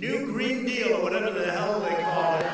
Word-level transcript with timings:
New 0.00 0.24
Green 0.32 0.64
Deal 0.64 0.94
or 0.94 1.02
whatever 1.02 1.30
the 1.30 1.52
hell 1.52 1.78
they 1.80 1.94
call 2.02 2.38
it. 2.38 2.46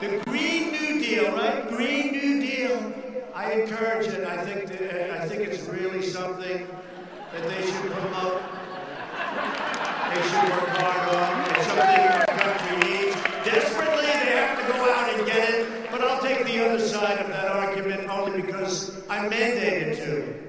The 0.00 0.24
Green 0.24 0.72
New 0.72 1.04
Deal, 1.04 1.30
right? 1.36 1.68
Green 1.68 2.12
New 2.12 2.40
Deal. 2.40 2.94
I 3.34 3.52
encourage 3.52 4.06
it. 4.06 4.26
I 4.26 4.42
think 4.46 4.70
that, 4.70 5.10
I 5.10 5.28
think 5.28 5.42
it's 5.42 5.60
really 5.68 6.00
something 6.00 6.66
that 7.32 7.48
they 7.50 7.66
should 7.66 7.92
promote. 7.92 8.40
They 10.08 10.22
should 10.22 10.48
work 10.54 10.68
hard 10.78 11.14
on. 11.14 11.50
It's 11.50 11.66
something 11.66 11.84
our 11.84 12.24
country 12.24 12.76
needs. 12.88 13.16
Desperately, 13.44 14.06
they 14.06 14.32
have 14.32 14.58
to 14.58 14.72
go 14.72 14.90
out 14.90 15.12
and 15.12 15.26
get 15.26 15.50
it. 15.50 15.90
But 15.90 16.00
I'll 16.00 16.22
take 16.22 16.46
the 16.46 16.64
other 16.64 16.80
side 16.80 17.18
of 17.18 17.28
that 17.28 17.48
argument 17.48 18.08
only 18.08 18.40
because 18.40 19.02
I'm 19.10 19.30
mandated 19.30 19.96
to. 19.96 20.43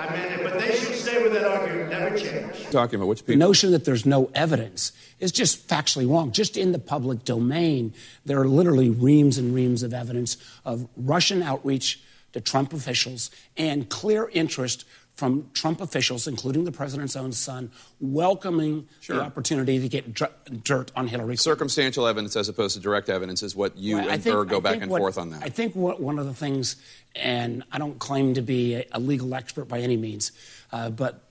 I 0.00 0.36
mean, 0.36 0.44
but 0.44 0.58
they 0.58 0.74
should 0.76 0.94
stay 0.94 1.22
with 1.22 1.32
that 1.34 1.44
argument, 1.44 1.90
never 1.90 2.18
change. 2.18 2.70
Talking 2.70 2.96
about 2.96 3.08
which 3.08 3.24
The 3.24 3.36
notion 3.36 3.70
that 3.72 3.84
there's 3.84 4.06
no 4.06 4.30
evidence 4.34 4.92
is 5.18 5.30
just 5.30 5.68
factually 5.68 6.10
wrong. 6.10 6.32
Just 6.32 6.56
in 6.56 6.72
the 6.72 6.78
public 6.78 7.24
domain, 7.24 7.92
there 8.24 8.40
are 8.40 8.48
literally 8.48 8.88
reams 8.88 9.36
and 9.36 9.54
reams 9.54 9.82
of 9.82 9.92
evidence 9.92 10.38
of 10.64 10.88
Russian 10.96 11.42
outreach 11.42 12.02
to 12.32 12.40
Trump 12.40 12.72
officials 12.72 13.30
and 13.56 13.88
clear 13.88 14.30
interest 14.32 14.84
from 15.16 15.50
Trump 15.52 15.80
officials, 15.82 16.26
including 16.26 16.64
the 16.64 16.72
president's 16.72 17.14
own 17.14 17.30
son, 17.32 17.70
welcoming 18.00 18.88
Sure. 19.00 19.16
the 19.16 19.22
opportunity 19.22 19.78
to 19.78 19.88
get 19.88 20.14
dr- 20.14 20.32
dirt 20.64 20.90
on 20.96 21.08
Hillary. 21.08 21.36
Circumstantial 21.36 22.06
evidence 22.06 22.36
as 22.36 22.48
opposed 22.48 22.74
to 22.76 22.80
direct 22.82 23.10
evidence 23.10 23.42
is 23.42 23.54
what 23.54 23.76
you 23.76 23.96
Well, 23.96 24.08
and 24.08 24.22
think- 24.22 24.34
Burr 24.34 24.44
go 24.46 24.56
I 24.56 24.60
back 24.60 24.80
and 24.82 24.90
what- 24.90 25.00
forth 25.00 25.18
on 25.18 25.30
that. 25.30 25.42
I 25.42 25.50
think 25.50 25.74
what, 25.76 26.00
one 26.00 26.18
of 26.18 26.24
the 26.26 26.32
things, 26.32 26.76
and 27.14 27.62
I 27.70 27.76
don't 27.78 27.98
claim 27.98 28.32
to 28.34 28.40
be 28.42 28.74
a, 28.76 28.84
a 28.92 29.00
legal 29.00 29.34
expert 29.34 29.66
by 29.68 29.80
any 29.80 29.96
means, 29.98 30.32
uh, 30.72 30.88
but 30.88 31.22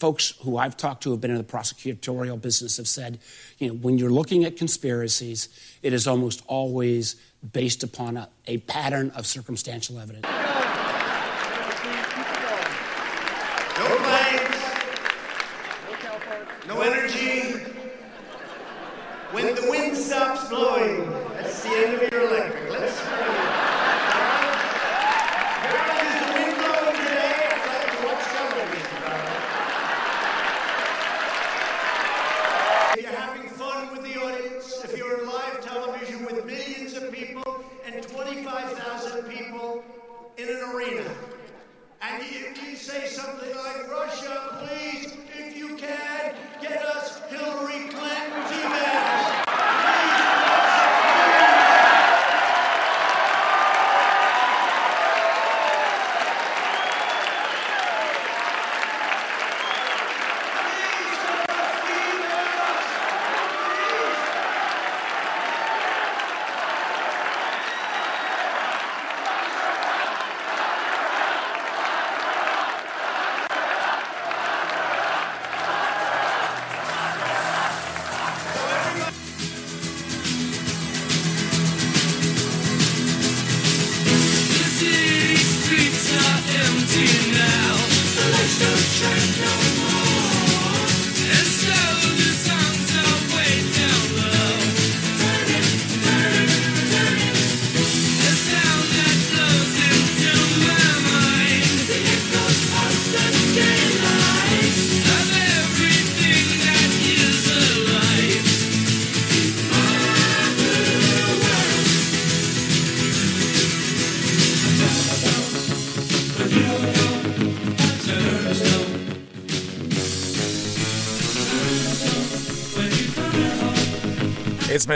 folks 0.00 0.34
who 0.42 0.56
I've 0.56 0.76
talked 0.76 1.04
to 1.04 1.12
have 1.12 1.20
been 1.20 1.30
in 1.30 1.36
the 1.38 1.44
prosecutorial 1.44 2.40
business 2.40 2.78
have 2.78 2.88
said, 2.88 3.20
you 3.58 3.68
know, 3.68 3.74
when 3.74 3.98
you're 3.98 4.10
looking 4.10 4.44
at 4.44 4.56
conspiracies, 4.56 5.48
it 5.82 5.92
is 5.92 6.08
almost 6.08 6.42
always 6.48 7.14
based 7.52 7.84
upon 7.84 8.16
a, 8.16 8.28
a 8.48 8.58
pattern 8.58 9.10
of 9.14 9.24
circumstantial 9.28 10.00
evidence. 10.00 10.26
No 13.78 13.96
planes. 14.02 14.56
No 16.66 16.80
energy. 16.80 17.64
When 19.48 19.56
the 19.56 19.70
wind 19.70 19.96
stops 19.96 20.46
blowing, 20.50 21.10
that's 21.32 21.62
the 21.62 21.70
end 21.70 21.94
of 21.94 22.12
your 22.12 22.20
electric. 22.20 22.37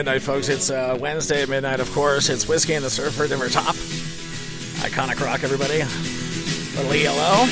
Midnight, 0.05 0.23
folks. 0.23 0.49
It's 0.49 0.69
uh, 0.69 0.99
Wednesday 1.01 1.43
at 1.43 1.49
midnight, 1.49 1.79
of 1.79 1.89
course. 1.93 2.29
It's 2.29 2.49
Whiskey 2.49 2.75
and 2.75 2.85
the 2.85 2.91
Surfer, 2.91 3.29
Denver 3.29 3.49
Top. 3.49 3.77
Iconic 4.83 5.25
rock, 5.25 5.45
everybody. 5.45 5.79
Little 6.75 6.93
ELO. 6.93 7.47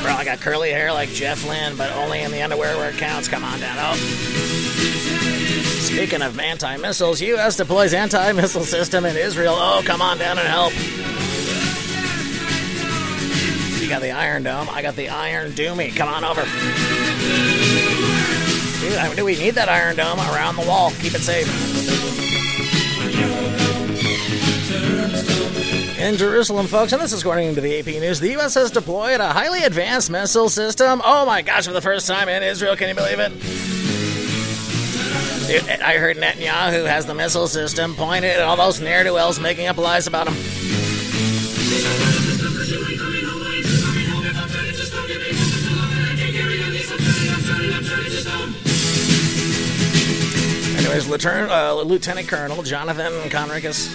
Bro, 0.00 0.14
I 0.14 0.24
got 0.24 0.40
curly 0.40 0.70
hair 0.70 0.90
like 0.90 1.10
Jeff 1.10 1.46
Lynne, 1.46 1.76
but 1.76 1.92
only 1.92 2.22
in 2.22 2.30
the 2.30 2.40
underwear 2.40 2.78
where 2.78 2.88
it 2.88 2.96
counts. 2.96 3.28
Come 3.28 3.44
on 3.44 3.60
down. 3.60 3.76
Oh. 3.78 3.94
Speaking 5.82 6.22
of 6.22 6.40
anti-missiles, 6.40 7.20
U.S. 7.20 7.58
deploys 7.58 7.92
anti-missile 7.92 8.64
system 8.64 9.04
in 9.04 9.18
Israel. 9.18 9.54
Oh, 9.54 9.82
come 9.84 10.00
on 10.00 10.16
down 10.16 10.38
and 10.38 10.48
help. 10.48 10.72
You 13.86 13.90
got 13.90 14.02
the 14.02 14.10
Iron 14.10 14.42
Dome. 14.42 14.68
I 14.68 14.82
got 14.82 14.96
the 14.96 15.08
Iron 15.10 15.52
Doomy. 15.52 15.94
Come 15.94 16.08
on 16.08 16.24
over. 16.24 16.42
Dude, 18.80 19.16
do 19.16 19.24
we 19.24 19.36
need 19.36 19.52
that 19.52 19.68
Iron 19.68 19.94
Dome 19.94 20.18
around 20.18 20.56
the 20.56 20.66
wall? 20.66 20.90
Keep 20.98 21.14
it 21.14 21.20
safe. 21.20 21.46
In 26.00 26.16
Jerusalem, 26.16 26.66
folks, 26.66 26.92
and 26.94 27.00
this 27.00 27.12
is 27.12 27.20
according 27.20 27.54
to 27.54 27.60
the 27.60 27.78
AP 27.78 27.86
News, 27.86 28.18
the 28.18 28.30
U.S. 28.30 28.54
has 28.54 28.72
deployed 28.72 29.20
a 29.20 29.28
highly 29.28 29.62
advanced 29.62 30.10
missile 30.10 30.48
system. 30.48 31.00
Oh 31.04 31.24
my 31.24 31.42
gosh, 31.42 31.68
for 31.68 31.72
the 31.72 31.80
first 31.80 32.08
time 32.08 32.28
in 32.28 32.42
Israel, 32.42 32.74
can 32.74 32.88
you 32.88 32.96
believe 32.96 33.20
it? 33.20 33.30
Dude, 35.46 35.80
I 35.80 35.98
heard 35.98 36.16
Netanyahu 36.16 36.88
has 36.88 37.06
the 37.06 37.14
missile 37.14 37.46
system 37.46 37.94
pointed 37.94 38.32
at 38.32 38.42
all 38.42 38.56
those 38.56 38.80
ne'er 38.80 39.04
do 39.04 39.14
wells 39.14 39.38
making 39.38 39.68
up 39.68 39.78
lies 39.78 40.08
about 40.08 40.26
him. 40.26 40.34
Anyways, 50.96 51.10
Lieutenant, 51.10 51.50
uh, 51.52 51.82
Lieutenant 51.82 52.26
Colonel 52.26 52.62
Jonathan 52.62 53.12
Conricus, 53.28 53.94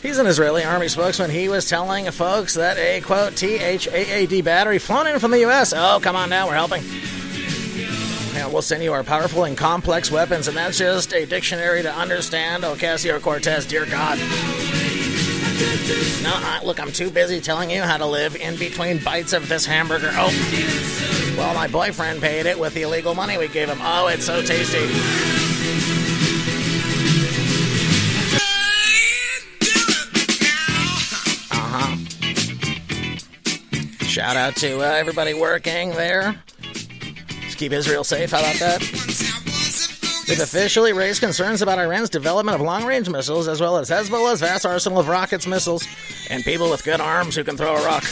he's 0.00 0.18
an 0.18 0.28
Israeli 0.28 0.62
army 0.62 0.86
spokesman. 0.86 1.28
He 1.28 1.48
was 1.48 1.68
telling 1.68 2.08
folks 2.12 2.54
that 2.54 2.78
a 2.78 3.00
quote 3.00 3.32
THAAD 3.32 4.44
battery 4.44 4.78
flown 4.78 5.08
in 5.08 5.18
from 5.18 5.32
the 5.32 5.40
U.S. 5.40 5.72
Oh, 5.76 5.98
come 6.00 6.14
on 6.14 6.28
now, 6.28 6.46
we're 6.46 6.54
helping. 6.54 6.84
Yeah, 8.32 8.46
we'll 8.46 8.62
send 8.62 8.84
you 8.84 8.92
our 8.92 9.02
powerful 9.02 9.42
and 9.42 9.58
complex 9.58 10.08
weapons, 10.08 10.46
and 10.46 10.56
that's 10.56 10.78
just 10.78 11.12
a 11.12 11.26
dictionary 11.26 11.82
to 11.82 11.92
understand 11.92 12.62
Ocasio 12.62 13.20
Cortez. 13.20 13.66
Dear 13.66 13.84
God. 13.84 14.16
No, 16.22 16.30
I, 16.32 16.60
look, 16.64 16.78
I'm 16.78 16.92
too 16.92 17.10
busy 17.10 17.40
telling 17.40 17.72
you 17.72 17.82
how 17.82 17.96
to 17.96 18.06
live 18.06 18.36
in 18.36 18.54
between 18.56 19.02
bites 19.02 19.32
of 19.32 19.48
this 19.48 19.66
hamburger. 19.66 20.12
Oh, 20.12 21.34
well, 21.36 21.54
my 21.54 21.66
boyfriend 21.66 22.20
paid 22.20 22.46
it 22.46 22.56
with 22.56 22.74
the 22.74 22.82
illegal 22.82 23.16
money 23.16 23.36
we 23.36 23.48
gave 23.48 23.68
him. 23.68 23.78
Oh, 23.80 24.06
it's 24.06 24.26
so 24.26 24.42
tasty. 24.42 25.35
Shout 34.16 34.34
out 34.34 34.56
to 34.56 34.80
uh, 34.80 34.94
everybody 34.94 35.34
working 35.34 35.90
there. 35.90 36.42
Just 36.62 37.58
keep 37.58 37.70
Israel 37.70 38.02
safe. 38.02 38.30
How 38.30 38.38
about 38.38 38.58
that? 38.60 38.80
They've 40.26 40.40
officially 40.40 40.94
raised 40.94 41.20
concerns 41.20 41.60
about 41.60 41.78
Iran's 41.78 42.08
development 42.08 42.54
of 42.54 42.62
long 42.62 42.86
range 42.86 43.10
missiles, 43.10 43.46
as 43.46 43.60
well 43.60 43.76
as 43.76 43.90
Hezbollah's 43.90 44.40
vast 44.40 44.64
arsenal 44.64 45.00
of 45.00 45.08
rockets, 45.08 45.46
missiles, 45.46 45.86
and 46.30 46.42
people 46.44 46.70
with 46.70 46.82
good 46.82 46.98
arms 46.98 47.36
who 47.36 47.44
can 47.44 47.58
throw 47.58 47.76
a 47.76 47.84
rock. 47.84 48.04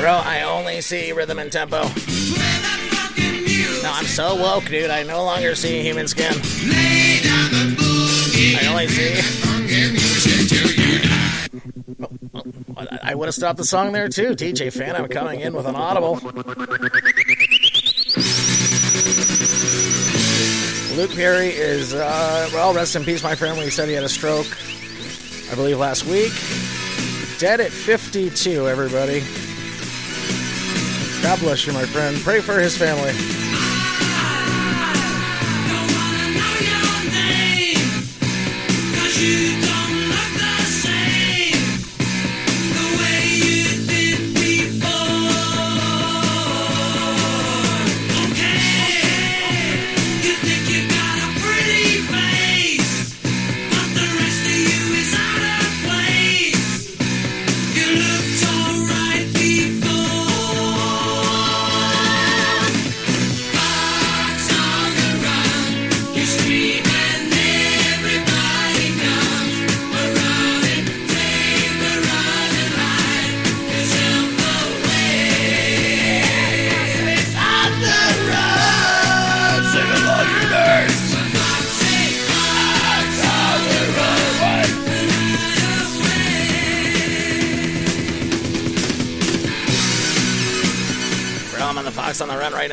Bro, 0.00 0.12
I 0.24 0.44
only 0.44 0.80
see 0.80 1.12
rhythm 1.12 1.38
and 1.38 1.52
tempo. 1.52 1.82
No, 1.82 1.90
I'm 3.92 4.06
so 4.06 4.34
woke, 4.34 4.64
dude. 4.64 4.88
I 4.88 5.02
no 5.02 5.22
longer 5.24 5.54
see 5.54 5.82
human 5.82 6.08
skin. 6.08 6.32
I 8.56 8.66
only 8.70 8.88
see. 8.88 9.20
I 13.02 13.14
would 13.14 13.26
have 13.26 13.34
stopped 13.34 13.58
the 13.58 13.64
song 13.66 13.92
there 13.92 14.08
too. 14.08 14.30
DJ 14.30 14.72
Phantom 14.72 15.06
coming 15.06 15.40
in 15.40 15.52
with 15.52 15.66
an 15.66 15.76
audible. 15.76 16.14
Luke 20.96 21.14
Perry 21.14 21.48
is, 21.48 21.92
uh, 21.92 22.48
well, 22.54 22.72
rest 22.72 22.96
in 22.96 23.04
peace, 23.04 23.22
my 23.22 23.34
friend. 23.34 23.58
He 23.58 23.68
said 23.68 23.86
he 23.86 23.94
had 23.94 24.04
a 24.04 24.08
stroke, 24.08 24.46
I 25.52 25.54
believe 25.54 25.78
last 25.78 26.06
week. 26.06 26.32
Dead 27.38 27.60
at 27.60 27.70
52, 27.70 28.66
everybody. 28.66 29.22
God 31.22 31.38
bless 31.40 31.66
you, 31.66 31.72
my 31.72 31.84
friend. 31.84 32.16
Pray 32.20 32.40
for 32.40 32.58
his 32.58 32.76
family. 32.76 33.12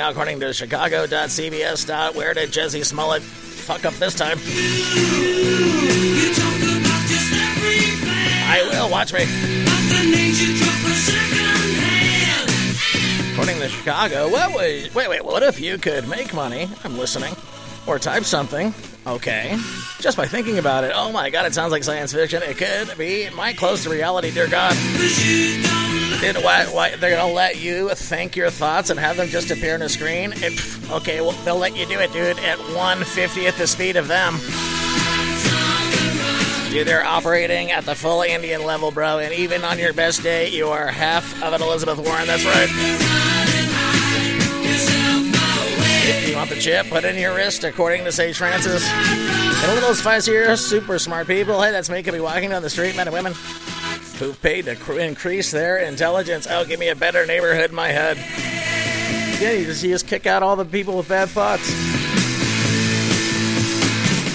Now, 0.07 0.11
according 0.11 0.39
to 0.39 0.53
Chicago.cbs. 0.53 2.15
Where 2.15 2.33
did 2.33 2.51
Jussie 2.51 2.85
Smollett 2.85 3.21
fuck 3.21 3.83
up 3.83 3.93
this 3.95 4.15
time? 4.15 4.37
I 8.47 8.69
will, 8.71 8.89
watch 8.89 9.11
me. 9.11 9.23
According 13.33 13.59
to 13.59 13.67
Chicago, 13.67 14.29
what 14.29 14.53
was. 14.53 14.95
Wait, 14.95 15.09
wait, 15.09 15.25
what 15.25 15.43
if 15.43 15.59
you 15.59 15.77
could 15.77 16.07
make 16.07 16.33
money? 16.33 16.69
I'm 16.85 16.97
listening. 16.97 17.35
Or 17.85 17.99
type 17.99 18.23
something. 18.23 18.73
Okay. 19.05 19.57
Just 19.99 20.15
by 20.15 20.25
thinking 20.25 20.57
about 20.57 20.85
it. 20.85 20.93
Oh 20.95 21.11
my 21.11 21.29
god, 21.29 21.47
it 21.47 21.53
sounds 21.53 21.73
like 21.73 21.83
science 21.83 22.13
fiction. 22.13 22.41
It 22.43 22.55
could 22.57 22.97
be. 22.97 23.29
Might 23.31 23.57
close 23.57 23.83
to 23.83 23.89
reality, 23.89 24.31
dear 24.31 24.47
God. 24.47 24.73
Dude, 26.19 26.37
why, 26.37 26.65
why, 26.65 26.95
they're 26.95 27.15
gonna 27.15 27.31
let 27.31 27.61
you 27.61 27.89
think 27.89 28.35
your 28.35 28.49
thoughts 28.49 28.89
and 28.89 28.99
have 28.99 29.17
them 29.17 29.27
just 29.27 29.51
appear 29.51 29.75
on 29.75 29.83
a 29.83 29.89
screen? 29.89 30.33
It, 30.37 30.59
okay, 30.89 31.21
well, 31.21 31.33
they'll 31.45 31.57
let 31.57 31.77
you 31.77 31.85
do 31.85 31.99
it, 31.99 32.11
dude, 32.11 32.39
at 32.39 32.57
150th 32.57 33.55
the 33.55 33.67
speed 33.67 33.95
of 33.97 34.07
them. 34.07 34.39
Dude, 36.71 36.87
they're 36.87 37.05
operating 37.05 37.69
at 37.69 37.85
the 37.85 37.93
full 37.93 38.23
Indian 38.23 38.65
level, 38.65 38.89
bro, 38.89 39.19
and 39.19 39.31
even 39.31 39.63
on 39.63 39.77
your 39.77 39.93
best 39.93 40.23
day, 40.23 40.49
you 40.49 40.69
are 40.69 40.87
half 40.87 41.41
of 41.43 41.53
an 41.53 41.61
Elizabeth 41.61 41.99
Warren, 41.99 42.25
that's 42.25 42.45
right. 42.45 42.69
You 46.27 46.35
want 46.35 46.49
the 46.49 46.59
chip, 46.59 46.87
put 46.87 47.05
it 47.05 47.13
in 47.13 47.21
your 47.21 47.35
wrist, 47.35 47.63
according 47.63 48.05
to 48.05 48.11
Sage 48.11 48.39
Francis. 48.39 48.89
And 48.89 49.67
one 49.67 49.77
of 49.77 49.83
those 49.83 50.01
five-year 50.01 50.57
super 50.57 50.97
smart 50.97 51.27
people, 51.27 51.61
hey, 51.61 51.71
that's 51.71 51.91
me, 51.91 52.01
could 52.01 52.15
be 52.15 52.19
walking 52.19 52.49
down 52.49 52.63
the 52.63 52.71
street, 52.71 52.95
men 52.95 53.07
and 53.07 53.13
women 53.13 53.35
who've 54.19 54.39
paid 54.41 54.65
to 54.65 54.75
cr- 54.75 54.99
increase 54.99 55.51
their 55.51 55.77
intelligence. 55.77 56.47
Oh, 56.49 56.65
give 56.65 56.79
me 56.79 56.89
a 56.89 56.95
better 56.95 57.25
neighborhood 57.25 57.69
in 57.69 57.75
my 57.75 57.89
head. 57.89 58.17
Yeah, 59.41 59.51
you 59.51 59.65
just, 59.65 59.83
just 59.83 60.07
kick 60.07 60.25
out 60.25 60.41
all 60.41 60.55
the 60.55 60.65
people 60.65 60.97
with 60.97 61.07
bad 61.07 61.29
thoughts. 61.29 61.69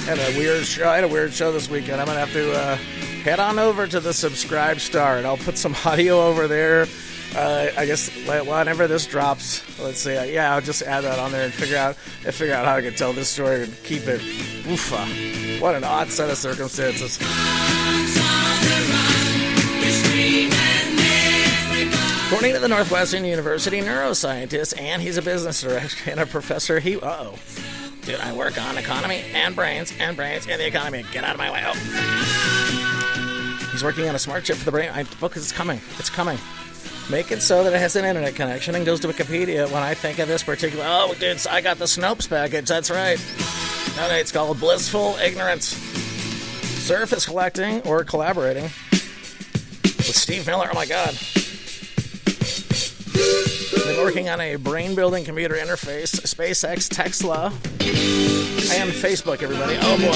Had 0.06 0.18
a 0.18 0.38
weird 0.38 0.64
show. 0.64 0.88
I 0.88 0.96
had 0.96 1.04
a 1.04 1.08
weird 1.08 1.32
show 1.32 1.52
this 1.52 1.68
weekend. 1.68 2.00
I'm 2.00 2.06
gonna 2.06 2.20
have 2.20 2.32
to 2.32 2.52
uh, 2.52 2.76
head 3.22 3.40
on 3.40 3.58
over 3.58 3.86
to 3.86 4.00
the 4.00 4.12
Subscribe 4.12 4.80
Star, 4.80 5.16
and 5.18 5.26
I'll 5.26 5.36
put 5.36 5.58
some 5.58 5.74
audio 5.84 6.20
over 6.20 6.46
there. 6.46 6.86
Uh, 7.34 7.70
I 7.76 7.86
guess 7.86 8.10
whenever 8.26 8.86
this 8.86 9.06
drops, 9.06 9.62
let's 9.80 10.00
see. 10.00 10.16
Uh, 10.16 10.24
yeah, 10.24 10.54
I'll 10.54 10.60
just 10.60 10.82
add 10.82 11.02
that 11.02 11.18
on 11.18 11.32
there 11.32 11.44
and 11.44 11.52
figure 11.52 11.78
out 11.78 11.96
and 12.26 12.34
figure 12.34 12.54
out 12.54 12.66
how 12.66 12.76
I 12.76 12.82
can 12.82 12.94
tell 12.94 13.12
this 13.12 13.28
story 13.28 13.62
and 13.62 13.82
keep 13.84 14.06
it. 14.06 14.20
Oofa! 14.64 15.60
What 15.60 15.74
an 15.74 15.84
odd 15.84 16.10
set 16.10 16.28
of 16.28 16.36
circumstances. 16.36 17.18
According 22.32 22.54
to 22.54 22.60
the 22.60 22.68
Northwestern 22.68 23.26
University 23.26 23.82
neuroscientist, 23.82 24.80
and 24.80 25.02
he's 25.02 25.18
a 25.18 25.22
business 25.22 25.60
director 25.60 26.10
and 26.10 26.18
a 26.18 26.26
professor, 26.26 26.80
he. 26.80 26.96
Uh 26.96 27.00
oh. 27.04 27.38
Dude, 28.02 28.16
I 28.16 28.32
work 28.32 28.60
on 28.60 28.78
economy 28.78 29.22
and 29.32 29.54
brains 29.54 29.92
and 30.00 30.16
brains 30.16 30.48
and 30.48 30.60
the 30.60 30.66
economy. 30.66 31.04
Get 31.12 31.24
out 31.24 31.34
of 31.34 31.38
my 31.38 31.52
way. 31.52 31.62
Oh. 31.64 31.74
He's 33.70 33.84
working 33.84 34.08
on 34.08 34.14
a 34.14 34.18
smart 34.18 34.44
chip 34.44 34.56
for 34.56 34.64
the 34.64 34.70
brain. 34.70 34.90
I, 34.92 35.04
book 35.20 35.36
is 35.36 35.52
coming. 35.52 35.80
It's 35.98 36.10
coming. 36.10 36.38
Make 37.10 37.32
it 37.32 37.42
so 37.42 37.64
that 37.64 37.74
it 37.74 37.78
has 37.78 37.96
an 37.96 38.04
internet 38.04 38.34
connection 38.34 38.74
and 38.74 38.86
goes 38.86 39.00
to 39.00 39.08
Wikipedia 39.08 39.70
when 39.70 39.82
I 39.82 39.94
think 39.94 40.18
of 40.18 40.26
this 40.26 40.42
particular. 40.42 40.84
Oh, 40.86 41.14
dude, 41.20 41.46
I 41.46 41.60
got 41.60 41.78
the 41.78 41.84
Snopes 41.84 42.28
package. 42.28 42.66
That's 42.66 42.90
right. 42.90 43.20
Okay, 43.98 44.20
it's 44.20 44.32
called 44.32 44.58
Blissful 44.58 45.16
Ignorance. 45.22 45.76
Surface 46.82 47.26
collecting 47.26 47.82
or 47.82 48.04
collaborating 48.04 48.70
with 50.12 50.20
Steve 50.20 50.46
Miller. 50.46 50.68
Oh 50.70 50.74
my 50.74 50.84
God. 50.84 51.14
They're 53.84 54.04
working 54.04 54.28
on 54.28 54.40
a 54.42 54.56
brain 54.56 54.94
building 54.94 55.24
computer 55.24 55.54
interface, 55.54 56.20
SpaceX, 56.20 56.88
Tesla, 56.88 57.46
and 57.46 58.90
Facebook, 58.92 59.42
everybody. 59.42 59.78
Oh 59.80 59.96
boy. 59.96 60.12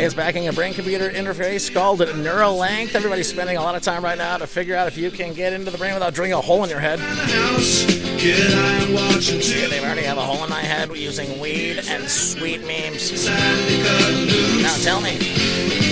It's 0.00 0.14
backing 0.14 0.48
a 0.48 0.52
brain 0.52 0.72
computer 0.72 1.10
interface 1.10 1.72
called 1.72 2.00
Neuralink. 2.00 2.94
Everybody's 2.94 3.28
spending 3.28 3.58
a 3.58 3.62
lot 3.62 3.74
of 3.74 3.82
time 3.82 4.02
right 4.02 4.16
now 4.16 4.38
to 4.38 4.46
figure 4.46 4.76
out 4.76 4.88
if 4.88 4.96
you 4.96 5.10
can 5.10 5.34
get 5.34 5.52
into 5.52 5.70
the 5.70 5.76
brain 5.76 5.92
without 5.92 6.14
drilling 6.14 6.32
a 6.32 6.40
hole 6.40 6.64
in 6.64 6.70
your 6.70 6.80
head. 6.80 7.00
Yeah, 7.00 7.16
they 9.68 9.80
already 9.80 10.02
have 10.02 10.16
a 10.16 10.22
hole 10.22 10.42
in 10.42 10.48
my 10.48 10.62
head 10.62 10.96
using 10.96 11.38
weed 11.38 11.82
and 11.86 12.08
sweet 12.08 12.62
memes. 12.62 13.26
Now 14.62 14.74
tell 14.76 15.02
me. 15.02 15.91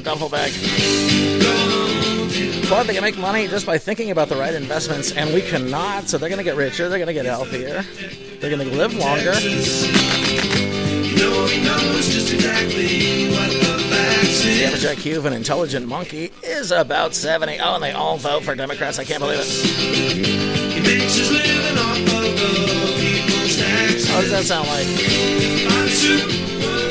duffel 0.00 0.28
bag. 0.28 0.52
But 2.68 2.88
they 2.88 2.94
can 2.94 3.02
make 3.02 3.16
money 3.16 3.46
just 3.46 3.64
by 3.64 3.78
thinking 3.78 4.10
about 4.10 4.28
the 4.28 4.36
right 4.36 4.52
investments, 4.52 5.12
and 5.12 5.32
we 5.32 5.40
cannot. 5.40 6.08
So 6.08 6.18
they're 6.18 6.28
going 6.28 6.38
to 6.38 6.44
get 6.44 6.56
richer. 6.56 6.88
They're 6.88 6.98
going 6.98 7.06
to 7.06 7.14
get 7.14 7.24
healthier. 7.24 7.82
They're 8.40 8.50
going 8.50 8.68
to 8.68 8.76
live 8.76 8.94
longer. 8.94 9.34
Average 14.66 14.82
IQ 14.82 15.18
of 15.18 15.26
an 15.26 15.32
intelligent 15.32 15.86
monkey 15.86 16.32
is 16.42 16.72
about 16.72 17.14
70. 17.14 17.60
Oh, 17.60 17.74
and 17.74 17.84
they 17.84 17.92
all 17.92 18.16
vote 18.16 18.42
for 18.42 18.54
Democrats. 18.54 18.98
I 18.98 19.04
can't 19.04 19.20
believe 19.20 19.38
it. 19.40 21.75
How 24.16 24.22
does 24.22 24.30
that 24.30 24.44
sound 24.44 24.66
like? 24.68 24.86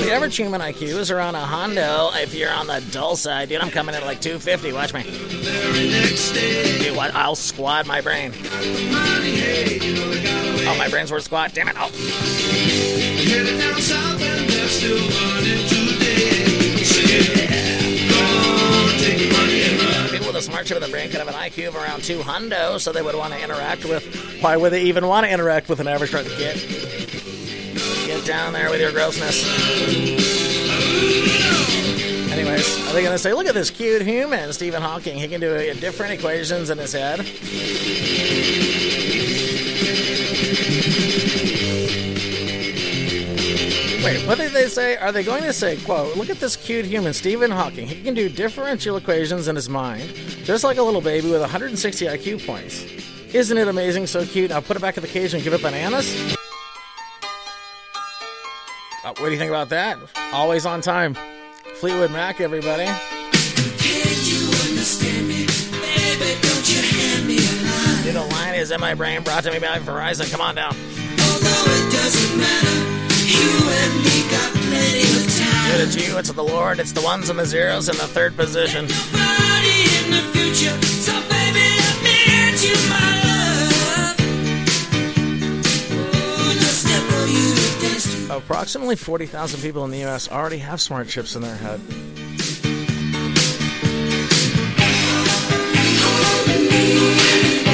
The 0.06 0.12
average 0.14 0.38
human 0.38 0.62
IQ 0.62 0.84
is 0.84 1.10
around 1.10 1.34
a 1.34 1.40
Hondo. 1.40 2.12
If 2.14 2.36
you're 2.36 2.54
on 2.54 2.68
the 2.68 2.86
dull 2.92 3.16
side, 3.16 3.50
dude, 3.50 3.62
I'm 3.62 3.72
coming 3.72 3.96
in 3.96 4.02
at 4.02 4.06
like 4.06 4.22
250. 4.22 4.72
Watch 4.74 4.94
me. 4.94 5.02
Dude, 5.02 6.96
what? 6.96 7.16
I'll 7.16 7.34
squat 7.34 7.88
my 7.88 8.00
brain. 8.02 8.32
Oh, 10.68 10.76
my 10.78 10.88
brain's 10.88 11.12
worth 11.12 11.24
squat. 11.24 11.52
Damn 11.56 11.70
it. 11.70 11.76
Oh. 11.80 11.90
People 20.12 20.28
with 20.28 20.36
a 20.36 20.42
smart 20.44 20.68
chip 20.68 20.78
in 20.78 20.84
the 20.84 20.90
brain 20.90 21.10
could 21.10 21.18
have 21.18 21.28
an 21.28 21.34
IQ 21.34 21.70
of 21.70 21.76
around 21.76 22.04
200, 22.04 22.78
so 22.78 22.92
they 22.92 23.02
would 23.02 23.16
want 23.16 23.34
to 23.34 23.44
interact 23.44 23.84
with. 23.84 24.06
Why 24.44 24.58
would 24.58 24.72
they 24.72 24.84
even 24.84 25.08
want 25.08 25.26
to 25.26 25.34
interact 25.34 25.70
with 25.70 25.80
an 25.80 25.88
average 25.88 26.12
person? 26.12 26.32
Get 26.38 26.95
down 28.26 28.54
there 28.54 28.72
with 28.72 28.82
your 28.82 28.92
grossness. 28.92 29.46
Anyways, 32.32 32.90
are 32.90 32.94
they 32.94 33.04
to 33.04 33.20
say, 33.20 33.34
look 33.34 33.46
at 33.46 33.54
this 33.54 33.70
cute 33.70 34.02
human, 34.02 34.52
Stephen 34.52 34.82
Hawking? 34.82 35.20
He 35.20 35.28
can 35.28 35.40
do 35.40 35.74
different 35.76 36.14
equations 36.14 36.72
in 36.72 36.80
his 36.80 36.92
head. 36.92 37.20
Wait, 44.04 44.28
what 44.28 44.40
did 44.40 44.54
they 44.54 44.68
say? 44.68 44.98
Are 44.98 45.12
they 45.12 45.24
going 45.24 45.44
to 45.44 45.54
say, 45.54 45.78
quote, 45.78 46.18
look 46.18 46.32
at 46.32 46.40
this 46.40 46.56
cute 46.56 46.86
human, 46.86 47.14
Stephen 47.14 47.52
Hawking. 47.52 47.88
He 47.88 48.02
can 48.02 48.16
do 48.16 48.28
differential 48.28 48.98
equations 48.98 49.48
in 49.48 49.56
his 49.56 49.70
mind, 49.70 50.12
just 50.44 50.64
like 50.64 50.78
a 50.78 50.84
little 50.84 51.02
baby 51.02 51.30
with 51.30 51.42
160 51.42 52.06
IQ 52.06 52.46
points. 52.46 52.86
Isn't 53.36 53.58
it 53.58 53.68
amazing? 53.68 54.08
So 54.08 54.26
cute. 54.26 54.50
Now 54.50 54.62
put 54.62 54.78
it 54.78 54.80
back 54.80 54.98
in 54.98 55.02
the 55.02 55.10
cage 55.10 55.36
and 55.36 55.44
give 55.44 55.54
it 55.54 55.62
bananas? 55.62 56.36
What 59.18 59.28
do 59.28 59.32
you 59.32 59.38
think 59.38 59.50
about 59.50 59.70
that? 59.70 59.98
Always 60.34 60.66
on 60.66 60.82
time. 60.82 61.16
Fleetwood 61.76 62.12
Mac, 62.12 62.42
everybody. 62.42 62.84
You 68.06 68.14
know, 68.14 68.28
line 68.28 68.56
is 68.56 68.72
in 68.72 68.82
my 68.82 68.94
brain, 68.94 69.24
brought 69.24 69.46
to 69.46 69.52
me 69.52 69.60
by 69.60 69.80
Verizon. 69.80 70.30
Come 70.30 70.42
on 70.42 70.56
down. 70.56 70.76
Good 75.72 75.88
it's 75.88 75.96
you, 75.96 76.18
it's 76.18 76.32
the 76.32 76.44
Lord, 76.44 76.80
it's 76.80 76.92
the 76.92 77.02
ones 77.02 77.30
and 77.30 77.40
the 77.40 77.46
zeros 77.46 77.88
in 77.88 77.96
the 77.96 78.08
third 78.08 78.36
position. 78.36 78.88
Approximately 88.46 88.96
40,000 88.98 89.60
people 89.62 89.84
in 89.86 89.92
the 89.92 89.98
U.S. 90.00 90.32
already 90.32 90.60
have 90.60 90.80
smart 90.80 91.08
chips 91.08 91.36
in 91.36 91.42
their 91.42 91.56
head. 91.56 91.82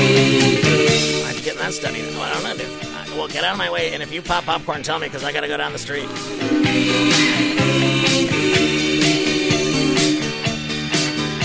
I'm 0.04 1.38
getting 1.44 1.60
that 1.60 1.74
study. 1.74 2.02
No, 2.14 2.22
I 2.22 2.34
don't 2.34 2.44
know, 2.44 2.58
dude. 2.58 2.68
Uh, 2.84 3.06
Well, 3.18 3.28
get 3.28 3.44
out 3.44 3.52
of 3.54 3.58
my 3.58 3.70
way, 3.70 3.94
and 3.94 4.02
if 4.02 4.12
you 4.12 4.22
pop 4.22 4.46
popcorn, 4.46 4.84
tell 4.84 5.00
me, 5.00 5.08
because 5.08 5.24
I 5.24 5.32
gotta 5.32 5.48
go 5.48 5.58
down 5.58 5.74
the 5.74 5.80
street. 5.80 6.10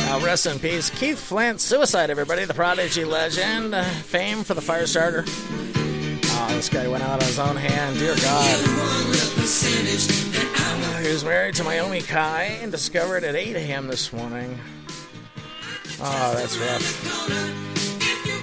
Now, 0.07 0.21
rest 0.21 0.47
in 0.47 0.59
peace. 0.59 0.91
Keith 0.91 1.19
Flint, 1.19 1.61
suicide, 1.61 2.11
everybody. 2.11 2.45
The 2.45 2.55
Prodigy 2.55 3.05
legend. 3.05 3.75
Uh, 3.75 3.83
fame 3.85 4.45
for 4.45 4.55
the 4.55 4.61
fire 4.61 4.87
starter. 4.87 5.25
This 6.49 6.69
guy 6.69 6.89
went 6.89 7.03
out 7.03 7.23
on 7.23 7.27
his 7.27 7.39
own 7.39 7.57
hand. 7.57 7.99
Dear 7.99 8.15
God. 8.17 8.61
Uh, 10.59 10.99
he 11.03 11.09
was 11.13 11.25
married 11.25 11.55
to 11.57 11.63
Mayumi 11.63 12.07
Kai 12.07 12.59
and 12.63 12.73
discovered 12.73 13.25
at 13.25 13.35
8 13.35 13.57
a.m. 13.57 13.89
this 13.89 14.13
morning. 14.13 14.59
Oh, 16.01 16.35
that's 16.35 16.57
rough. 16.59 17.03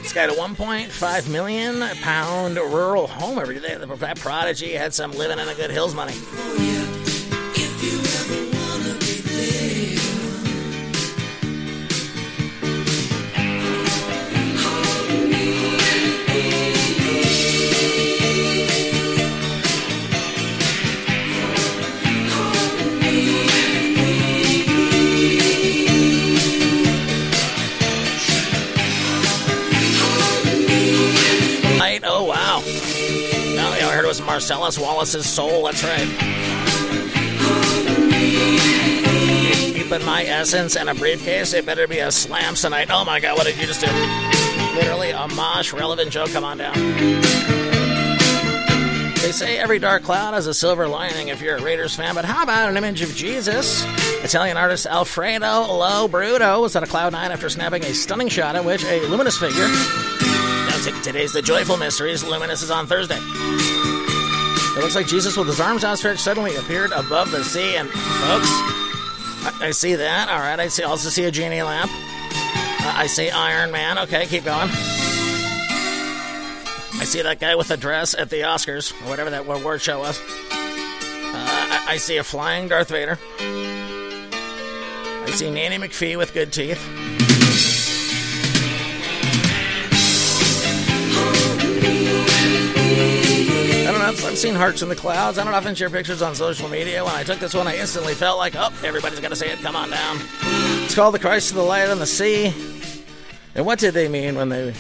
This 0.02 0.14
guy 0.14 0.22
had 0.22 0.30
a 0.30 0.34
1.5 0.34 1.30
million 1.30 1.82
pound 2.02 2.58
rural 2.58 3.08
home 3.08 3.40
every 3.40 3.60
day. 3.60 3.76
That 3.76 4.20
prodigy 4.20 4.74
had 4.74 4.94
some 4.94 5.12
living 5.12 5.40
in 5.40 5.48
the 5.48 5.56
good 5.56 5.72
hills 5.72 5.96
money. 5.96 6.14
No, 33.56 33.70
I 33.70 33.92
heard 33.94 34.06
it 34.06 34.08
was 34.08 34.22
Marcellus 34.22 34.80
Wallace's 34.80 35.28
soul. 35.28 35.66
That's 35.66 35.84
right. 35.84 36.08
Keeping 39.74 40.06
my 40.06 40.24
essence 40.26 40.76
in 40.76 40.90
a 40.90 40.96
briefcase. 40.96 41.54
It 41.54 41.66
better 41.66 41.88
be 41.88 42.00
a 42.00 42.12
slam 42.12 42.56
tonight. 42.56 42.90
Oh 42.92 43.06
my 43.06 43.20
god, 43.20 43.38
what 43.38 43.46
did 43.46 43.58
you 43.58 43.68
just 43.68 43.82
do? 43.82 43.88
Literally 44.76 45.12
a 45.12 45.28
mosh 45.36 45.72
relevant 45.74 46.12
joke. 46.12 46.32
Come 46.32 46.44
on 46.44 46.58
down. 46.58 46.74
They 49.22 49.32
say 49.32 49.58
every 49.58 49.80
dark 49.80 50.04
cloud 50.04 50.34
has 50.34 50.48
a 50.48 50.54
silver 50.54 50.88
lining 50.88 51.30
if 51.30 51.42
you're 51.42 51.56
a 51.56 51.62
Raiders 51.62 51.96
fan, 51.96 52.14
but 52.14 52.26
how 52.26 52.44
about 52.44 52.70
an 52.70 52.76
image 52.76 53.02
of 53.02 53.16
Jesus? 53.16 53.86
Italian 54.22 54.58
artist 54.58 54.86
Alfredo 54.86 55.62
Lo 55.62 56.10
Bruto 56.10 56.62
was 56.62 56.76
at 56.76 56.84
a 56.84 56.88
cloud 56.88 57.14
nine 57.14 57.32
after 57.32 57.50
snapping 57.50 57.86
a 57.86 57.94
stunning 57.94 58.28
shot 58.28 58.56
in 58.56 58.66
which 58.66 58.84
a 58.84 59.00
luminous 59.08 59.38
figure. 59.38 59.68
T- 60.84 60.92
today's 61.02 61.32
the 61.32 61.42
joyful 61.42 61.78
mysteries. 61.78 62.26
Luminous 62.26 62.62
is 62.62 62.70
on 62.70 62.88
Thursday. 62.88 63.18
It 63.18 64.80
looks 64.82 64.96
like 64.96 65.08
Jesus 65.08 65.38
with 65.38 65.48
his 65.48 65.62
arms 65.62 65.86
outstretched 65.86 66.20
suddenly 66.20 66.58
appeared 66.58 66.92
above 66.92 67.32
the 67.32 67.42
sea, 67.42 67.78
and 67.78 67.90
folks, 67.90 68.50
I, 69.46 69.54
I 69.62 69.72
see 69.72 69.96
that. 69.96 70.28
All 70.28 70.40
right, 70.40 70.60
I 70.60 70.68
see. 70.68 70.84
Also 70.84 71.08
see 71.08 71.24
a 71.24 71.32
genie 71.32 71.62
lamp. 71.62 71.90
Uh, 71.90 72.94
I 72.98 73.08
see 73.08 73.30
Iron 73.30 73.72
Man. 73.72 73.98
Okay, 74.00 74.26
keep 74.26 74.44
going. 74.44 74.68
I 77.00 77.06
see 77.06 77.22
that 77.22 77.40
guy 77.40 77.56
with 77.56 77.70
the 77.70 77.78
dress 77.78 78.14
at 78.14 78.30
the 78.30 78.42
Oscars, 78.42 78.92
or 79.06 79.10
whatever 79.10 79.30
that 79.30 79.48
award 79.48 79.82
show 79.82 80.00
was. 80.00 80.20
Uh, 80.20 80.24
I, 80.52 81.86
I 81.92 81.98
see 81.98 82.18
a 82.18 82.26
flying 82.26 82.68
Darth 82.68 82.90
Vader. 82.90 83.18
I 85.26 85.32
see 85.34 85.50
Nanny 85.50 85.78
McPhee 85.78 86.18
with 86.18 86.34
good 86.34 86.52
teeth. 86.52 86.86
Seen 94.44 94.56
Hearts 94.56 94.82
in 94.82 94.90
the 94.90 94.96
Clouds. 94.96 95.38
I 95.38 95.46
don't 95.46 95.54
often 95.54 95.74
share 95.74 95.90
pictures 95.90 96.22
on 96.22 96.36
social 96.36 96.68
media. 96.68 97.02
When 97.02 97.14
I 97.14 97.24
took 97.24 97.40
this 97.40 97.54
one, 97.54 97.66
I 97.66 97.78
instantly 97.78 98.14
felt 98.14 98.38
like, 98.38 98.56
oh, 98.58 98.74
everybody's 98.84 99.22
got 99.22 99.30
to 99.30 99.38
see 99.38 99.46
it. 99.46 99.58
Come 99.60 99.78
on 99.78 99.90
down. 99.90 100.18
It's 100.84 100.94
called 100.94 101.14
The 101.14 101.20
Christ 101.20 101.52
of 101.52 101.56
the 101.56 101.64
Light 101.64 101.90
on 101.90 101.98
the 101.98 102.06
Sea. 102.06 102.54
And 103.56 103.66
what 103.66 103.80
did 103.80 103.94
they 103.94 104.10
mean 104.10 104.36
when 104.36 104.50
they, 104.50 104.74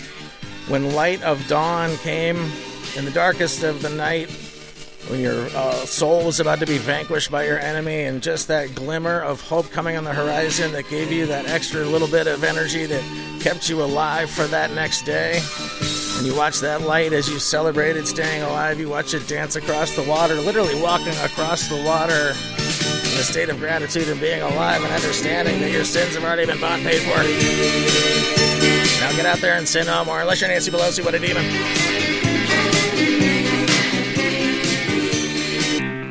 when 0.67 0.91
light 0.91 1.23
of 1.23 1.47
dawn 1.47 1.95
came 1.99 2.51
in 2.97 3.05
the 3.05 3.11
darkest 3.11 3.63
of 3.63 3.81
the 3.81 3.87
night, 3.87 4.29
when 5.07 5.21
your 5.21 5.45
uh, 5.55 5.85
soul 5.85 6.25
was 6.25 6.41
about 6.41 6.59
to 6.59 6.65
be 6.65 6.77
vanquished 6.77 7.31
by 7.31 7.45
your 7.45 7.59
enemy, 7.59 8.01
and 8.01 8.21
just 8.21 8.49
that 8.49 8.75
glimmer 8.75 9.21
of 9.21 9.39
hope 9.39 9.71
coming 9.71 9.95
on 9.95 10.03
the 10.03 10.13
horizon 10.13 10.73
that 10.73 10.89
gave 10.89 11.09
you 11.09 11.25
that 11.27 11.45
extra 11.45 11.85
little 11.85 12.09
bit 12.09 12.27
of 12.27 12.43
energy 12.43 12.85
that 12.85 13.39
kept 13.39 13.69
you 13.69 13.81
alive 13.81 14.29
for 14.29 14.43
that 14.47 14.73
next 14.73 15.03
day? 15.03 15.41
You 16.23 16.33
watch 16.33 16.61
that 16.61 16.81
light 16.81 17.11
as 17.11 17.29
you 17.29 17.37
celebrated 17.37 18.07
staying 18.07 18.43
alive. 18.43 18.79
You 18.79 18.87
watch 18.87 19.13
it 19.13 19.27
dance 19.27 19.57
across 19.57 19.93
the 19.93 20.03
water, 20.03 20.35
literally 20.35 20.81
walking 20.81 21.13
across 21.17 21.67
the 21.67 21.83
water 21.83 22.29
in 22.29 23.19
a 23.19 23.23
state 23.23 23.49
of 23.49 23.59
gratitude 23.59 24.07
and 24.07 24.21
being 24.21 24.41
alive 24.41 24.81
and 24.81 24.93
understanding 24.93 25.59
that 25.59 25.71
your 25.71 25.83
sins 25.83 26.15
have 26.15 26.23
already 26.23 26.45
been 26.45 26.61
bought 26.61 26.79
and 26.79 26.87
paid 26.87 27.01
for. 27.01 27.17
Now 29.01 29.11
get 29.17 29.25
out 29.25 29.39
there 29.39 29.55
and 29.55 29.67
sin 29.67 29.85
no 29.87 30.05
more, 30.05 30.21
unless 30.21 30.39
you're 30.39 30.49
Nancy 30.49 30.71
Pelosi, 30.71 31.03
what 31.03 31.13
a 31.13 31.19
demon. 31.19 31.43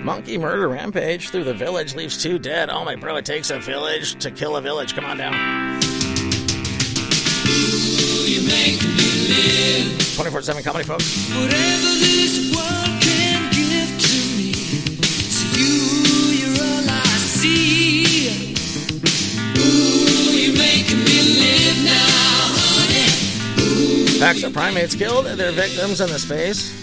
Monkey 0.04 0.37
murder 0.37 0.69
rampage 0.69 1.31
through 1.31 1.45
the 1.45 1.54
village 1.54 1.95
leaves 1.95 2.23
two 2.23 2.38
dead. 2.38 2.69
Oh 2.69 2.85
my 2.85 2.97
bro, 2.97 3.16
it 3.16 3.25
takes 3.25 3.49
a 3.49 3.59
village 3.59 4.16
to 4.23 4.31
kill 4.31 4.57
a 4.57 4.61
village. 4.61 4.95
Come 4.95 5.07
on 5.07 5.16
down. 5.16 5.35
Ooh, 7.47 9.02
24 10.14 10.42
7 10.42 10.62
comedy, 10.62 10.85
folks. 10.85 11.28
Whatever 11.31 11.50
this 12.00 12.54
world 12.54 13.00
can 13.00 13.50
give 13.50 13.88
to 13.99 14.37
me, 14.37 14.50
it's 14.52 15.40
you, 15.57 15.73
you're 16.37 16.64
all 16.64 16.85
I 16.87 17.16
see. 17.19 18.54
Ooh, 19.57 20.37
you're 20.37 20.59
making 20.59 20.99
me 20.99 21.19
live 21.40 21.85
now, 21.85 22.45
honey. 22.61 24.19
Packs 24.21 24.42
of 24.42 24.52
primates 24.52 24.95
killed 24.95 25.25
their 25.26 25.52
victims 25.52 26.00
in 26.02 26.09
the 26.09 26.19
space. 26.19 26.78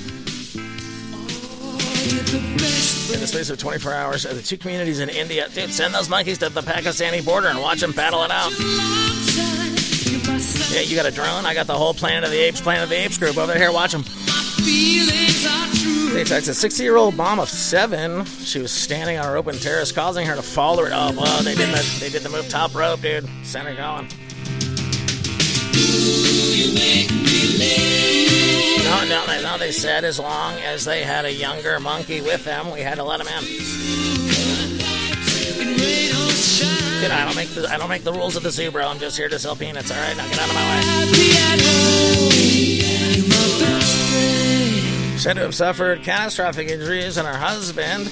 Oh, 1.13 1.77
best 2.57 3.13
In 3.13 3.19
the 3.19 3.27
space 3.27 3.51
of 3.51 3.59
24 3.59 3.93
hours, 3.93 4.25
uh, 4.25 4.33
the 4.33 4.41
two 4.41 4.57
communities 4.57 5.01
in 5.01 5.09
India. 5.09 5.47
Dude, 5.53 5.71
send 5.71 5.93
those 5.93 6.09
monkeys 6.09 6.39
to 6.39 6.49
the 6.49 6.61
Pakistani 6.61 7.23
border 7.23 7.49
and 7.49 7.61
watch 7.61 7.81
them 7.81 7.91
battle 7.91 8.23
it 8.23 8.31
out. 8.31 9.08
Yeah, 10.71 10.81
you 10.81 10.95
got 10.95 11.05
a 11.05 11.11
drone. 11.11 11.45
I 11.45 11.53
got 11.53 11.67
the 11.67 11.73
whole 11.73 11.93
Planet 11.93 12.25
of 12.25 12.31
the 12.31 12.37
Apes, 12.37 12.61
Planet 12.61 12.83
of 12.83 12.89
the 12.89 12.95
Apes 12.97 13.17
group 13.17 13.37
over 13.37 13.55
here. 13.55 13.71
Watch 13.71 13.91
them. 13.91 14.03
They 16.13 16.23
text 16.23 16.49
a 16.49 16.53
60 16.53 16.83
year 16.83 16.95
old 16.95 17.15
mom 17.15 17.39
of 17.39 17.49
seven. 17.49 18.25
She 18.25 18.59
was 18.59 18.71
standing 18.71 19.17
on 19.17 19.25
her 19.25 19.37
open 19.37 19.55
terrace, 19.57 19.91
causing 19.91 20.25
her 20.27 20.35
to 20.35 20.41
fall. 20.41 20.77
Her. 20.77 20.89
Oh, 20.93 21.13
well, 21.17 21.43
they 21.43 21.55
did 21.55 21.69
the 21.69 21.97
they 21.99 22.09
did 22.09 22.21
the 22.23 22.29
move 22.29 22.49
top 22.49 22.75
rope, 22.75 23.01
dude. 23.01 23.27
Send 23.43 23.67
her 23.67 23.75
going. 23.75 24.09
No, 29.09 29.25
no, 29.25 29.41
no, 29.41 29.57
they 29.57 29.71
said 29.71 30.03
as 30.03 30.19
long 30.19 30.53
as 30.59 30.85
they 30.85 31.03
had 31.03 31.25
a 31.25 31.33
younger 31.33 31.79
monkey 31.79 32.21
with 32.21 32.43
them, 32.43 32.71
we 32.71 32.81
had 32.81 32.95
to 32.95 33.03
let 33.03 33.23
them 33.23 33.27
in. 33.27 33.78
I 37.05 37.25
don't 37.25 37.35
make 37.35 37.49
the 37.49 37.67
I 37.71 37.77
don't 37.77 37.89
make 37.89 38.03
the 38.03 38.11
rules 38.11 38.35
of 38.35 38.43
the 38.43 38.51
zoo, 38.51 38.71
bro. 38.71 38.85
I'm 38.85 38.99
just 38.99 39.17
here 39.17 39.29
to 39.29 39.39
sell 39.39 39.55
peanuts. 39.55 39.89
All 39.89 39.97
right, 39.97 40.17
now 40.17 40.27
get 40.27 40.39
out 40.39 40.49
of 40.49 40.55
my 40.55 40.75
way. 40.75 40.81
Said 45.17 45.33
to 45.33 45.41
have 45.41 45.55
suffered 45.55 46.03
catastrophic 46.03 46.69
injuries, 46.69 47.17
and 47.17 47.27
her 47.27 47.37
husband 47.37 48.05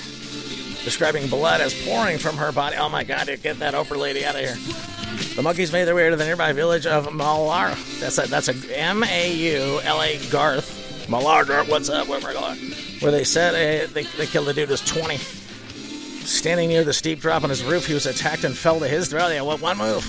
describing 0.83 1.27
blood 1.27 1.59
as 1.59 1.73
pouring 1.85 2.17
from 2.17 2.37
her 2.37 2.51
body. 2.53 2.77
Oh 2.77 2.87
my 2.87 3.03
God, 3.03 3.27
dude, 3.27 3.43
get 3.43 3.59
that 3.59 3.73
Oprah 3.73 3.97
lady 3.97 4.25
out 4.25 4.35
of 4.35 4.41
here. 4.41 4.55
The 5.35 5.41
monkeys 5.41 5.73
made 5.73 5.83
their 5.85 5.95
way 5.95 6.09
to 6.09 6.15
the 6.15 6.25
nearby 6.25 6.53
village 6.53 6.85
of 6.85 7.07
Malar. 7.07 7.75
That's 7.99 8.17
a 8.17 8.27
that's 8.27 8.47
a 8.47 8.79
M 8.79 9.03
A 9.03 9.33
U 9.33 9.81
L 9.83 10.01
A 10.01 10.17
Garth. 10.29 11.07
Malar, 11.09 11.67
what's 11.67 11.89
up? 11.89 12.07
Where? 12.07 12.21
Where 12.21 13.11
they 13.11 13.23
said 13.25 13.53
uh, 13.53 13.91
they, 13.93 14.03
they 14.03 14.25
killed 14.25 14.47
the 14.47 14.53
dude 14.53 14.69
who 14.69 14.73
was 14.73 14.81
20. 14.81 15.17
Standing 16.27 16.67
near 16.67 16.83
the 16.83 16.91
steep 16.91 17.21
drop 17.21 17.43
on 17.45 17.49
his 17.49 17.63
roof, 17.63 17.87
he 17.87 17.93
was 17.93 18.05
attacked 18.05 18.43
and 18.43 18.55
fell 18.55 18.81
to 18.81 18.87
his 18.87 19.07
throat. 19.07 19.29
Yeah, 19.29 19.43
what 19.43 19.61
one 19.61 19.77
move? 19.77 20.03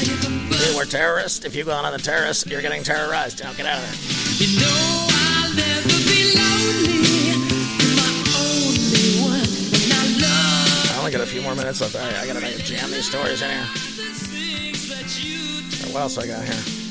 Dude, 0.00 0.74
we're 0.74 0.86
terrorists. 0.86 1.44
If 1.44 1.54
you 1.54 1.62
go 1.62 1.72
on 1.72 1.92
the 1.92 1.98
terrorists, 1.98 2.46
you're 2.46 2.62
getting 2.62 2.82
terrorized. 2.82 3.44
Now 3.44 3.52
get 3.52 3.66
out 3.66 3.78
of 3.78 3.84
there. 3.84 4.48
You 4.48 4.58
know 4.58 5.06
I'll 5.12 5.54
never 5.54 5.88
be 6.08 6.32
lonely. 6.40 7.36
My 8.00 8.08
only 8.40 9.20
one, 9.20 9.44
I 9.92 10.08
love 10.24 10.96
I 10.96 10.98
only 11.00 11.12
got 11.12 11.20
a 11.20 11.26
few 11.26 11.42
more 11.42 11.54
minutes 11.54 11.82
left. 11.82 11.94
All 11.96 12.00
right, 12.00 12.16
I 12.16 12.26
gotta 12.26 12.40
make 12.40 12.56
jam 12.64 12.90
these 12.90 13.06
stories 13.06 13.42
in 13.42 13.50
here. 13.50 13.60
the 13.60 14.08
things 14.16 14.88
that 14.88 15.22
you 15.22 15.90
Or 15.90 15.92
What 15.92 16.00
else 16.00 16.16
I 16.16 16.26
got 16.26 16.42
here? 16.44 16.86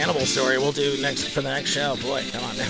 Cannibal 0.00 0.24
story 0.24 0.56
we'll 0.56 0.72
do 0.72 0.96
next 1.02 1.28
for 1.28 1.42
the 1.42 1.50
next 1.50 1.68
show. 1.72 1.94
Boy, 1.96 2.24
come 2.32 2.42
on 2.42 2.56
now. 2.56 2.66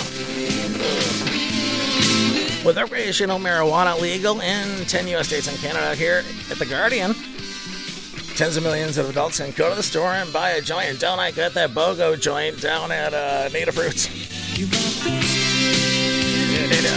With 2.66 2.76
recreational 2.76 3.38
marijuana 3.38 4.00
legal 4.00 4.40
in 4.40 4.84
10 4.86 5.06
U.S. 5.06 5.28
states 5.28 5.46
and 5.46 5.56
Canada 5.58 5.94
here 5.94 6.24
at 6.50 6.58
The 6.58 6.66
Guardian, 6.66 7.14
tens 8.34 8.56
of 8.56 8.64
millions 8.64 8.98
of 8.98 9.08
adults 9.08 9.38
can 9.38 9.52
go 9.52 9.70
to 9.70 9.76
the 9.76 9.82
store 9.82 10.10
and 10.14 10.32
buy 10.32 10.50
a 10.50 10.60
joint. 10.60 10.88
And 10.88 10.98
don't 10.98 11.20
I 11.20 11.30
get 11.30 11.54
that 11.54 11.70
BOGO 11.70 12.20
joint 12.20 12.60
down 12.60 12.90
at 12.90 13.14
uh, 13.14 13.48
Native 13.52 13.76
dude, 13.76 13.92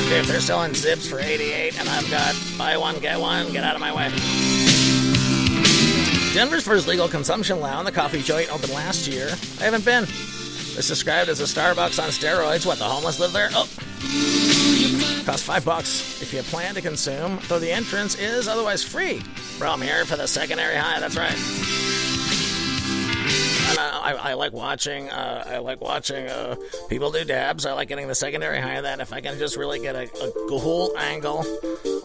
dude, 0.10 0.26
they're 0.26 0.42
selling 0.42 0.74
zips 0.74 1.08
for 1.08 1.20
88 1.20 1.80
and 1.80 1.88
I've 1.88 2.10
got 2.10 2.36
buy 2.58 2.76
one, 2.76 2.98
get 2.98 3.20
one, 3.20 3.52
get 3.52 3.64
out 3.64 3.76
of 3.76 3.82
my 3.82 3.94
way. 3.96 4.53
Denver's 6.34 6.64
first 6.64 6.88
legal 6.88 7.08
consumption 7.08 7.60
lounge, 7.60 7.86
the 7.86 7.92
coffee 7.92 8.24
joint, 8.24 8.52
opened 8.52 8.74
last 8.74 9.08
year. 9.08 9.28
I 9.60 9.66
haven't 9.66 9.86
been. 9.86 10.04
It's 10.04 10.88
described 10.88 11.30
as 11.30 11.40
a 11.42 11.44
Starbucks 11.44 12.02
on 12.02 12.10
steroids. 12.10 12.66
What, 12.66 12.80
the 12.80 12.86
homeless 12.86 13.20
live 13.20 13.34
there? 13.34 13.50
Oh. 13.52 13.70
Costs 15.26 15.46
five 15.46 15.64
bucks 15.64 16.24
if 16.24 16.34
you 16.34 16.42
plan 16.42 16.74
to 16.74 16.82
consume, 16.82 17.40
though 17.48 17.60
the 17.60 17.72
entrance 17.72 18.16
is 18.16 18.48
otherwise 18.48 18.84
free. 18.84 19.22
Bro, 19.60 19.74
I'm 19.74 19.82
here 19.82 20.06
for 20.06 20.16
the 20.16 20.28
secondary 20.28 20.76
high, 20.76 21.00
that's 21.00 21.16
right. 21.16 21.38
And, 23.70 23.78
uh, 23.78 24.00
I, 24.02 24.32
I 24.32 24.34
like 24.34 24.54
watching. 24.54 25.12
Uh, 25.12 25.44
I 25.46 25.60
like 25.60 25.82
watching 25.82 26.28
uh, 26.28 26.56
people 26.90 27.12
do 27.12 27.24
dabs. 27.24 27.68
I 27.68 27.74
like 27.74 27.90
getting 27.90 28.08
the 28.08 28.16
secondary 28.16 28.60
high 28.60 28.76
of 28.76 28.84
that. 28.84 29.00
If 29.00 29.14
I 29.14 29.22
can 29.22 29.38
just 29.38 29.56
really 29.56 29.80
get 29.80 29.96
a, 29.96 30.04
a 30.04 30.32
cool 30.50 30.92
angle 30.98 31.46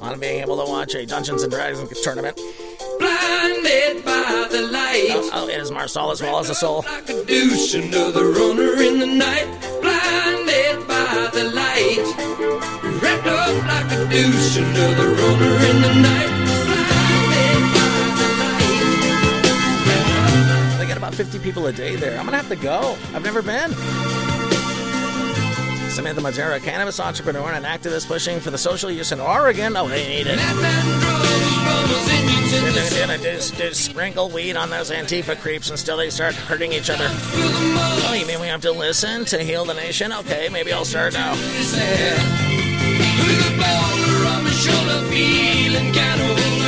on 0.03 0.21
being 0.21 0.43
able 0.43 0.63
to 0.63 0.71
watch 0.71 0.95
a 0.95 1.07
Dungeons 1.07 1.43
and 1.43 1.51
Dragons 1.51 2.01
tournament. 2.03 2.39
Blinded 3.69 4.03
by 4.03 4.49
the 4.51 4.63
light. 4.63 5.11
Oh, 5.11 5.31
oh, 5.35 5.49
it 5.49 5.61
is 5.61 5.71
Marsal 5.71 6.11
as 6.11 6.23
well 6.23 6.39
as 6.39 6.49
a 6.49 6.55
soul. 6.55 6.87
Like 6.87 7.11
a 7.11 7.23
douche, 7.25 7.75
another 7.75 8.31
runner 8.31 8.81
in 8.81 8.99
the 8.99 9.07
night. 9.07 9.45
Blinded 9.83 10.89
by 10.89 11.29
the 11.35 11.45
light. 11.53 12.01
Wrapped 13.03 13.27
up 13.27 13.67
like 13.67 13.93
a 13.93 14.09
douche, 14.09 14.57
another 14.57 15.09
runner 15.11 15.55
in 15.69 15.83
the 15.83 15.95
night. 16.01 16.31
Blinded 16.65 17.63
by 17.75 17.93
the 18.21 18.29
light. 20.73 20.79
They 20.79 20.87
get 20.87 20.97
about 20.97 21.15
50 21.15 21.39
people 21.41 21.67
a 21.67 21.73
day 21.73 21.95
there. 21.97 22.19
I'm 22.19 22.25
gonna 22.25 22.39
have 22.39 22.49
to 22.49 22.57
go. 22.57 22.97
I've 23.13 23.23
never 23.23 23.43
been. 23.43 23.75
Samantha 25.99 26.21
Matera, 26.21 26.55
a 26.55 26.61
cannabis 26.61 27.01
entrepreneur 27.01 27.51
and 27.51 27.65
activist 27.65 28.07
pushing 28.07 28.39
for 28.39 28.53
the 28.53 28.57
social 28.57 28.89
use 28.89 29.11
in 29.11 29.19
Oregon. 29.19 29.77
Oh, 29.77 29.89
they 29.89 30.07
need 30.07 30.29
it. 30.29 30.39
Sprinkle 33.75 34.29
weed 34.29 34.57
on 34.57 34.71
those 34.71 34.93
Antifa 34.93 35.37
creeps 35.41 35.71
until 35.71 35.97
they 35.97 36.09
start 36.09 36.37
hurting 36.37 36.73
each 36.73 36.89
other. 36.89 37.09
Oh, 37.11 38.17
you 38.17 38.25
mean 38.29 38.41
we 38.41 38.47
have 38.47 38.61
to 38.61 38.71
listen 38.71 39.25
to 39.25 39.43
heal 39.43 39.65
the 39.65 39.75
nation? 39.75 40.13
Okay, 40.13 40.49
maybe 40.53 40.73
I'll 40.73 40.85
start 40.85 41.15
now. 41.15 41.35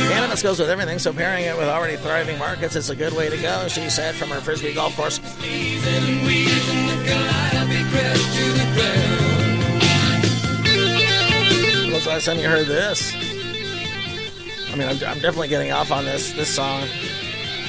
Cannabis 0.09 0.43
goes 0.43 0.59
with 0.59 0.69
everything, 0.69 0.99
so 0.99 1.13
pairing 1.13 1.45
it 1.45 1.57
with 1.57 1.69
already 1.69 1.95
thriving 1.95 2.37
markets 2.37 2.75
is 2.75 2.89
a 2.89 2.95
good 2.97 3.13
way 3.13 3.29
to 3.29 3.37
go, 3.37 3.69
she 3.69 3.89
said 3.89 4.13
from 4.13 4.29
her 4.31 4.41
frisbee 4.41 4.73
golf 4.73 4.93
course. 4.97 5.21
Last 12.11 12.25
time 12.25 12.39
you 12.39 12.49
heard 12.49 12.67
this? 12.67 13.13
I 14.69 14.75
mean, 14.75 14.85
I'm, 14.85 14.97
I'm 15.07 15.19
definitely 15.19 15.47
getting 15.47 15.71
off 15.71 15.93
on 15.93 16.03
this 16.03 16.33
this 16.33 16.49
song. 16.49 16.85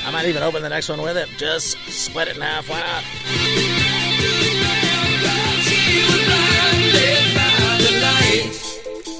I 0.04 0.10
might 0.10 0.26
even 0.26 0.42
open 0.42 0.62
the 0.62 0.68
next 0.68 0.88
one 0.88 1.00
with 1.00 1.16
it. 1.16 1.28
Just 1.36 1.76
split 1.86 2.26
it 2.26 2.34
in 2.34 2.42
half. 2.42 2.68
Why 2.68 2.80
not? 2.80 3.04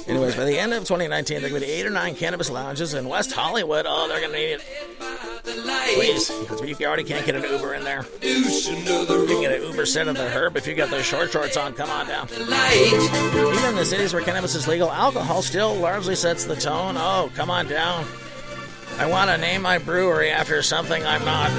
Anyways, 0.09 0.35
by 0.35 0.43
the 0.43 0.59
end 0.59 0.73
of 0.73 0.83
2019, 0.83 1.37
there 1.37 1.45
are 1.45 1.49
going 1.49 1.61
to 1.61 1.67
be 1.67 1.71
eight 1.71 1.85
or 1.85 1.89
nine 1.89 2.15
cannabis 2.15 2.49
lounges 2.49 2.93
in 2.93 3.07
West 3.07 3.31
Hollywood. 3.31 3.85
Oh, 3.87 4.09
they're 4.09 4.19
going 4.19 4.33
to 4.33 4.37
need 4.37 4.53
it. 4.55 5.12
Please, 5.95 6.29
because 6.39 6.61
if 6.61 6.79
you 6.79 6.87
already 6.87 7.03
can't 7.03 7.25
get 7.25 7.35
an 7.35 7.43
Uber 7.43 7.73
in 7.75 7.83
there. 7.83 8.05
You 8.21 8.43
can 9.27 9.41
get 9.41 9.51
an 9.51 9.63
Uber 9.63 9.85
set 9.85 10.07
of 10.07 10.15
the 10.15 10.29
herb 10.29 10.57
if 10.57 10.65
you 10.67 10.73
got 10.73 10.89
those 10.89 11.05
short 11.05 11.31
shorts 11.31 11.57
on. 11.57 11.73
Come 11.73 11.89
on 11.89 12.07
down. 12.07 12.27
Even 12.31 13.69
in 13.69 13.75
the 13.75 13.85
cities 13.85 14.13
where 14.13 14.23
cannabis 14.23 14.55
is 14.55 14.67
legal, 14.67 14.91
alcohol 14.91 15.41
still 15.41 15.75
largely 15.75 16.15
sets 16.15 16.45
the 16.45 16.55
tone. 16.55 16.95
Oh, 16.97 17.31
come 17.35 17.49
on 17.49 17.67
down. 17.67 18.05
I 18.97 19.07
want 19.07 19.29
to 19.29 19.37
name 19.37 19.61
my 19.61 19.77
brewery 19.77 20.29
after 20.29 20.61
something 20.61 21.03
I'm 21.03 21.25
not. 21.25 21.49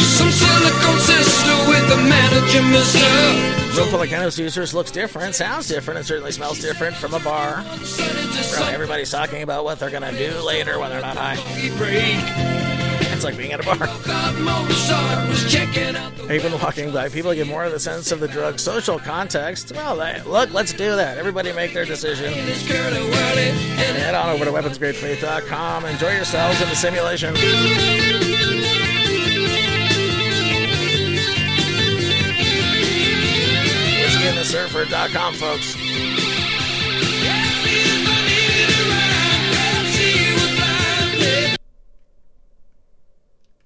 Some 0.00 0.30
silicone 0.30 0.98
sister 1.00 1.56
with 1.68 1.88
the 1.88 1.96
manager, 1.96 2.62
mister. 2.62 3.55
Room 3.76 3.88
full 3.88 4.00
of 4.00 4.08
cannabis 4.08 4.38
users 4.38 4.72
looks 4.72 4.90
different, 4.90 5.34
sounds 5.34 5.68
different, 5.68 5.98
and 5.98 6.06
certainly 6.06 6.32
smells 6.32 6.58
different 6.60 6.96
from 6.96 7.12
a 7.12 7.20
bar. 7.20 7.62
Really, 8.58 8.72
everybody's 8.72 9.10
talking 9.10 9.42
about 9.42 9.64
what 9.64 9.78
they're 9.78 9.90
gonna 9.90 10.16
do 10.16 10.32
later 10.40 10.78
when 10.78 10.88
they're 10.90 11.02
not 11.02 11.16
high. 11.18 11.36
It's 13.12 13.22
like 13.24 13.36
being 13.36 13.52
at 13.52 13.60
a 13.60 13.64
bar. 13.64 13.76
Even 16.30 16.52
walking 16.52 16.90
by, 16.92 17.08
people 17.10 17.34
get 17.34 17.46
more 17.46 17.64
of 17.64 17.72
the 17.72 17.78
sense 17.80 18.12
of 18.12 18.20
the 18.20 18.28
drug's 18.28 18.62
social 18.62 18.98
context. 18.98 19.72
Well, 19.74 19.96
look, 20.26 20.52
let's 20.54 20.72
do 20.72 20.96
that. 20.96 21.18
Everybody 21.18 21.52
make 21.52 21.74
their 21.74 21.84
decision. 21.84 22.32
Head 22.32 24.14
on 24.14 24.30
over 24.30 24.44
to 24.46 24.50
weaponsgradefaith.com. 24.52 25.84
Enjoy 25.84 26.14
yourselves 26.14 26.62
in 26.62 26.68
the 26.68 26.76
simulation. 26.76 27.34
surfer.com, 34.56 35.34
folks. 35.34 35.76